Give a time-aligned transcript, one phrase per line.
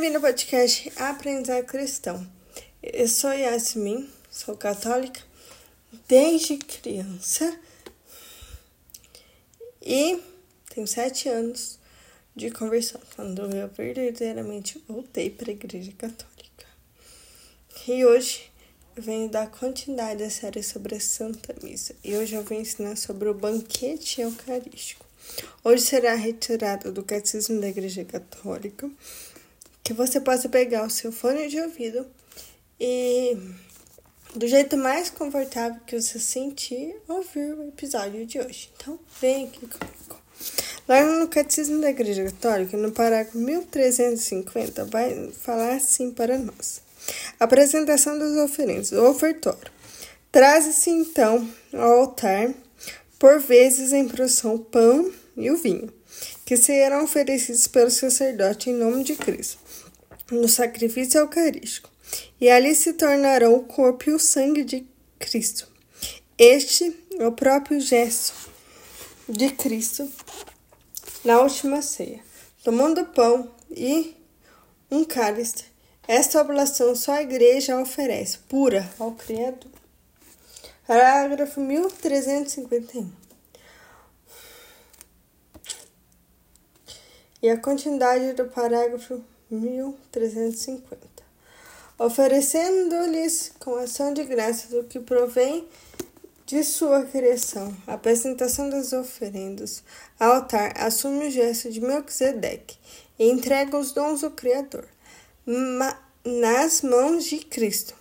[0.00, 2.24] Bem-vindo ao podcast Aprendizado Cristão.
[2.80, 5.20] Eu sou Yasmin, sou católica
[6.06, 7.58] desde criança
[9.82, 10.20] e
[10.72, 11.80] tenho sete anos
[12.36, 16.66] de conversão, quando eu verdadeiramente voltei para a Igreja Católica.
[17.88, 18.52] E hoje
[18.94, 22.94] eu venho dar continuidade à série sobre a Santa Missa e hoje eu vou ensinar
[22.94, 25.04] sobre o banquete eucarístico.
[25.64, 28.88] Hoje será retirado do Catecismo da Igreja Católica
[29.88, 32.06] que você possa pegar o seu fone de ouvido
[32.78, 33.38] e
[34.34, 38.70] do jeito mais confortável que você sentir ouvir o episódio de hoje.
[38.76, 40.20] Então, vem aqui comigo.
[40.86, 46.82] Lá no Catecismo da Igreja Católica, no parágrafo 1350, vai falar assim para nós.
[47.40, 48.92] Apresentação das oferendas.
[48.92, 49.72] O ofertório.
[50.30, 52.52] Traz-se então ao altar,
[53.18, 55.90] por vezes em procissão, o pão e o vinho,
[56.44, 59.58] que serão oferecidos pelo sacerdote em nome de Cristo,
[60.30, 61.90] no sacrifício eucarístico,
[62.40, 64.86] e ali se tornarão o corpo e o sangue de
[65.18, 65.68] Cristo.
[66.38, 68.32] Este é o próprio gesto
[69.28, 70.08] de Cristo
[71.24, 72.20] na última ceia,
[72.62, 74.14] tomando pão e
[74.90, 75.64] um cálice.
[76.06, 79.70] Esta oblação só a igreja oferece, pura ao Criador.
[80.86, 83.27] Parágrafo 1351.
[87.42, 91.06] E a continuidade do parágrafo 1350.
[91.98, 95.66] Oferecendo-lhes com ação de graça do que provém
[96.46, 99.82] de sua criação, a apresentação das oferendas
[100.18, 102.78] ao altar assume o gesto de Melquisedeque
[103.18, 104.86] e entrega os dons do Criador
[106.24, 107.94] nas mãos de Cristo.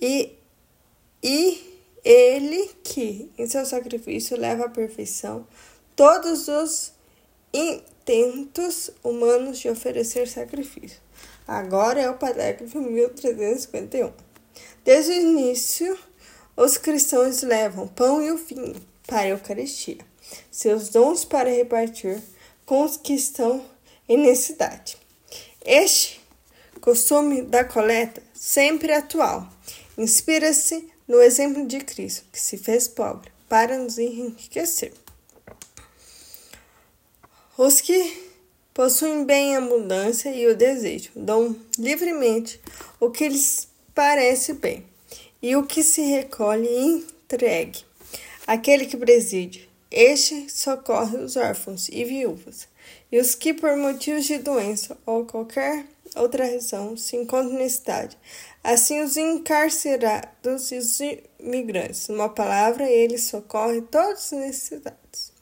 [0.00, 0.32] E,
[1.22, 5.46] e ele que, em seu sacrifício, leva à perfeição
[5.94, 6.93] todos os
[7.54, 10.98] intentos humanos de oferecer sacrifício.
[11.46, 14.12] Agora é o parágrafo 1351.
[14.84, 15.96] Desde o início,
[16.56, 18.74] os cristãos levam pão e o vinho
[19.06, 19.98] para a Eucaristia,
[20.50, 22.20] seus dons para repartir
[22.66, 23.64] com os que estão
[24.08, 24.96] em necessidade.
[25.64, 26.20] Este
[26.80, 29.48] costume da coleta, sempre atual,
[29.96, 34.92] inspira-se no exemplo de Cristo, que se fez pobre para nos enriquecer.
[37.56, 38.32] Os que
[38.74, 42.60] possuem bem em abundância e o desejo, dão livremente
[42.98, 44.84] o que lhes parece bem,
[45.40, 47.84] e o que se recolhe entregue.
[48.44, 52.66] Aquele que preside, este socorre os órfãos e viúvas,
[53.12, 58.18] e os que por motivos de doença ou qualquer outra razão se encontram em cidade.
[58.64, 60.98] Assim, os encarcerados e os
[61.38, 62.08] imigrantes.
[62.08, 65.32] Uma palavra, ele socorre todos os necessitados.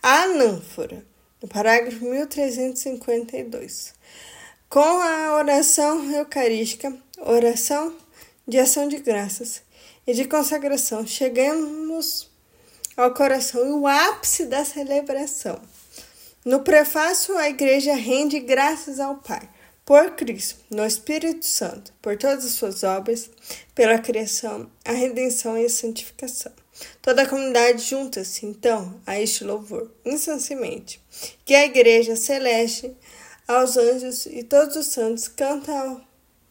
[0.00, 1.04] A anânfora
[1.46, 3.94] parágrafo 1352.
[4.68, 7.94] Com a oração eucarística, oração
[8.46, 9.62] de ação de graças
[10.06, 12.30] e de consagração, chegamos
[12.96, 15.60] ao coração e o ápice da celebração.
[16.44, 19.48] No prefácio, a Igreja rende graças ao Pai,
[19.84, 23.30] por Cristo, no Espírito Santo, por todas as suas obras,
[23.74, 26.52] pela criação, a redenção e a santificação.
[27.00, 31.00] Toda a comunidade junta-se, então, a este louvor, incessantemente,
[31.44, 32.94] que a Igreja Celeste,
[33.46, 36.00] aos anjos e todos os santos cantam ao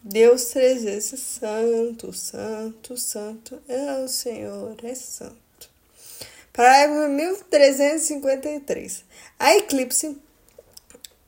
[0.00, 5.34] Deus três vezes: Santo, Santo, Santo, é o Senhor, é Santo.
[6.52, 9.04] Parágrafo 1353.
[9.38, 10.16] A eclipse,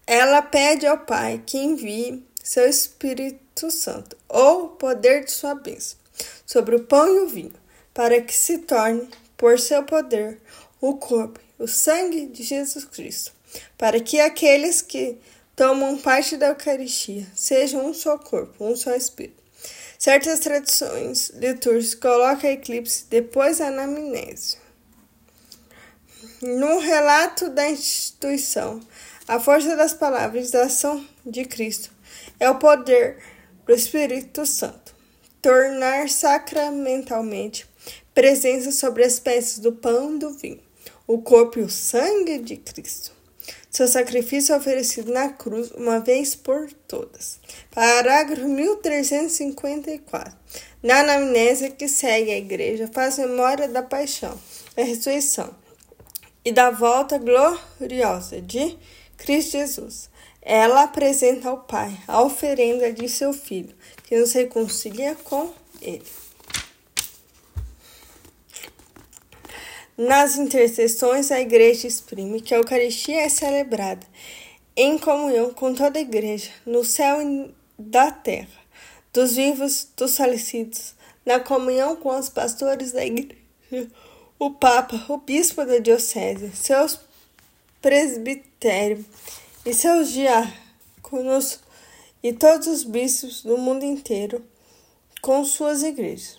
[0.07, 5.99] ela pede ao Pai que envie seu Espírito Santo, ou poder de sua bênção,
[6.47, 7.66] sobre o pão e o vinho
[7.97, 9.09] para que se torne,
[9.39, 10.39] por seu poder,
[10.83, 13.33] o corpo, o sangue de Jesus Cristo,
[13.79, 15.17] para que aqueles que
[15.57, 19.43] tomam parte da Eucaristia sejam um só corpo, um só espírito.
[19.99, 24.59] Certas tradições litúrgicas colocam a eclipse depois da anamnese.
[26.43, 28.79] No relato da instituição,
[29.27, 31.91] a força das palavras da ação de Cristo
[32.39, 33.23] é o poder
[33.65, 34.95] do Espírito Santo,
[35.41, 37.67] tornar sacramentalmente
[38.17, 40.63] presença sobre as peças do pão e do vinho,
[41.07, 43.13] o corpo e o sangue de Cristo.
[43.71, 47.39] Seu sacrifício é oferecido na cruz uma vez por todas.
[47.71, 50.35] Parágrafo 1354.
[50.83, 54.41] Na anamnésia que segue a igreja, faz memória da paixão,
[54.75, 55.55] da ressurreição
[56.43, 58.79] e da volta gloriosa de
[59.19, 60.09] Cristo Jesus.
[60.41, 63.75] Ela apresenta ao Pai a oferenda de seu Filho,
[64.05, 65.53] que nos reconcilia com
[65.83, 66.26] Ele.
[69.97, 74.07] Nas intercessões, a Igreja exprime que a Eucaristia é celebrada
[74.77, 78.61] em comunhão com toda a igreja, no céu e da terra,
[79.11, 80.95] dos vivos, dos falecidos,
[81.25, 83.41] na comunhão com os pastores da igreja,
[84.39, 87.01] o Papa, o bispo da diocese, seus
[87.81, 89.07] presbitérios
[89.65, 91.61] e seus diáconos
[92.23, 94.45] e todos os bispos do mundo inteiro
[95.23, 96.39] com suas igrejas.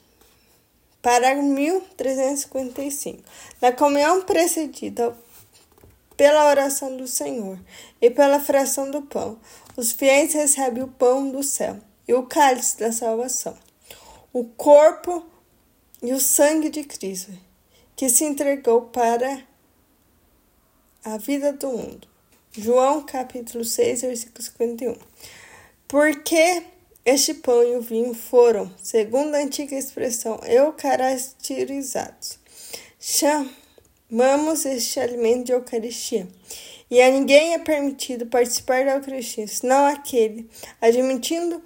[1.07, 3.23] Parágrafo 1355.
[3.61, 5.17] Na comunhão precedida
[6.17, 7.57] pela oração do Senhor
[8.01, 9.39] e pela fração do pão,
[9.77, 13.57] os fiéis recebem o pão do céu e o cálice da salvação,
[14.33, 15.25] o corpo
[16.03, 17.31] e o sangue de Cristo,
[17.95, 19.43] que se entregou para
[21.05, 22.05] a vida do mundo.
[22.51, 24.97] João capítulo 6, versículo 51.
[25.87, 26.65] Porque
[27.07, 32.37] este pão e o vinho foram, segundo a antiga expressão, eucaristizados.
[32.99, 36.27] Chamamos este alimento de Eucaristia.
[36.91, 40.49] E a ninguém é permitido participar da Eucaristia, senão aquele,
[40.81, 41.63] admitindo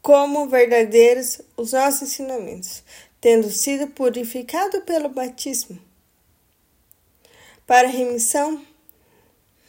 [0.00, 2.84] como verdadeiros os nossos ensinamentos,
[3.20, 5.80] tendo sido purificado pelo batismo,
[7.66, 8.64] para a remissão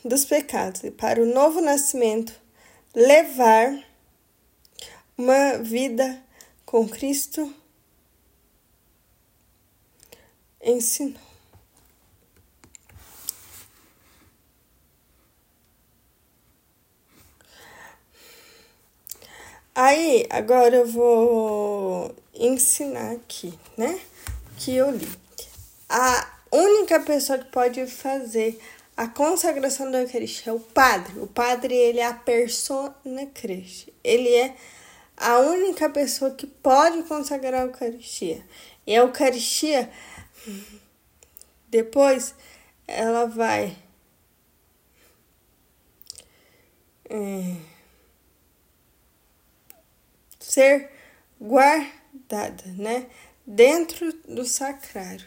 [0.06, 2.40] dos pecados e para o novo nascimento
[2.94, 3.84] levar
[5.18, 6.24] uma vida
[6.66, 7.54] com Cristo
[10.62, 11.30] ensinou.
[19.82, 23.98] Aí, agora eu vou ensinar aqui, né?
[24.58, 25.08] Que eu li.
[25.88, 28.60] A única pessoa que pode fazer
[29.00, 31.22] a consagração da Eucaristia é o padre.
[31.22, 33.94] O padre, ele é a persona Cristo.
[34.04, 34.54] Ele é
[35.16, 38.46] a única pessoa que pode consagrar a Eucaristia.
[38.86, 39.90] E a Eucaristia,
[41.70, 42.36] depois,
[42.86, 43.78] ela vai
[47.10, 47.56] é,
[50.42, 50.92] ser
[51.40, 53.08] guardada, né?
[53.48, 55.26] Dentro do sacrário.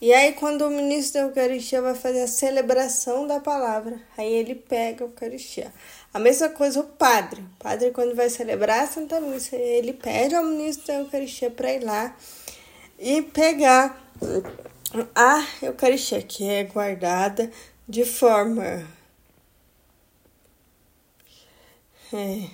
[0.00, 4.54] E aí, quando o ministro da Eucaristia vai fazer a celebração da palavra, aí ele
[4.54, 5.70] pega a Eucaristia.
[6.14, 7.42] A mesma coisa o padre.
[7.42, 11.74] O padre, quando vai celebrar a Santa Missa, ele pede ao ministro da Eucaristia para
[11.74, 12.16] ir lá
[12.98, 14.10] e pegar
[15.14, 17.50] a Eucaristia, que é guardada
[17.86, 18.86] de forma.
[22.12, 22.50] É,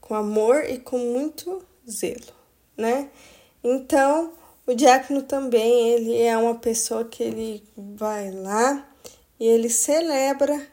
[0.00, 2.32] com amor e com muito zelo,
[2.76, 3.10] né?
[3.64, 4.32] Então,
[4.66, 8.84] o diácono também, ele é uma pessoa que ele vai lá
[9.38, 10.66] e ele celebra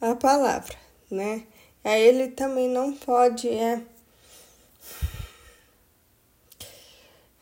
[0.00, 0.74] a palavra,
[1.10, 1.46] né?
[1.84, 3.82] Aí ele também não pode é,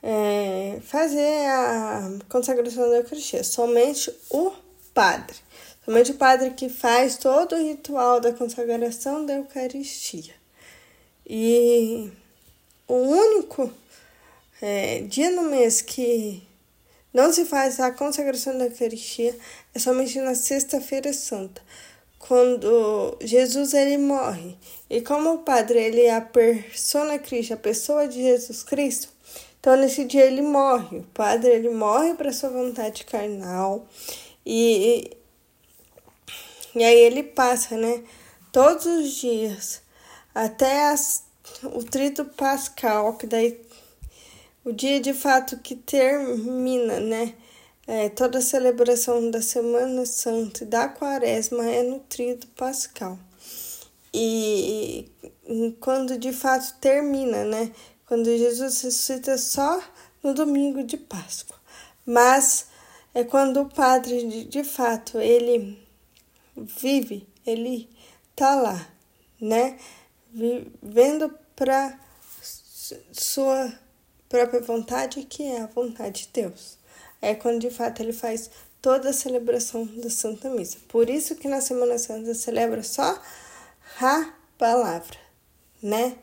[0.02, 4.52] é, fazer a consagração da Eucaristia, somente o
[4.92, 5.36] padre.
[5.84, 10.34] Somente o padre que faz todo o ritual da consagração da Eucaristia.
[11.26, 12.10] E
[12.88, 13.70] o único
[14.66, 16.42] é, dia no mês que
[17.12, 19.36] não se faz a consagração da Eucaristia
[19.74, 21.60] é somente na Sexta-feira Santa,
[22.18, 24.56] quando Jesus ele morre.
[24.88, 29.08] E como o Padre ele é a persona Cristo, a pessoa de Jesus Cristo,
[29.60, 31.00] então nesse dia ele morre.
[31.00, 33.86] O Padre ele morre para sua vontade carnal
[34.46, 35.10] e
[36.74, 38.02] e aí ele passa, né,
[38.50, 39.82] todos os dias
[40.34, 41.22] até as,
[41.64, 43.63] o trito pascal, que daí
[44.64, 47.34] o dia de fato que termina, né?
[47.86, 53.18] É, toda a celebração da Semana Santa e da Quaresma é no Tríduo Pascal.
[54.12, 55.10] E,
[55.46, 57.72] e quando de fato termina, né?
[58.06, 59.82] Quando Jesus ressuscita só
[60.22, 61.56] no domingo de Páscoa.
[62.06, 62.68] Mas
[63.12, 65.78] é quando o padre de, de fato ele
[66.56, 67.90] vive, ele
[68.34, 68.88] tá lá,
[69.38, 69.78] né?
[70.32, 71.98] Vivendo para
[73.12, 73.83] sua
[74.34, 76.76] própria vontade, que é a vontade de Deus.
[77.22, 78.50] É quando de fato ele faz
[78.82, 80.78] toda a celebração da Santa Missa.
[80.88, 83.22] Por isso que na Semana Santa celebra só
[84.00, 85.16] a palavra,
[85.80, 86.16] né?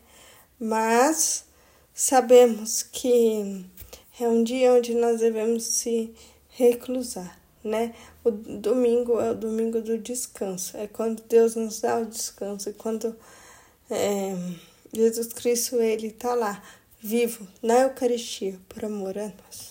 [0.59, 1.45] Mas
[1.93, 3.65] sabemos que
[4.19, 6.13] é um dia onde nós devemos se
[6.49, 7.95] reclusar, né?
[8.25, 12.73] O domingo é o domingo do descanso, é quando Deus nos dá o descanso, e
[12.73, 13.15] quando
[13.89, 14.35] é,
[14.93, 16.61] Jesus Cristo ele está lá
[17.01, 19.70] vivo na Eucaristia por amor a nós.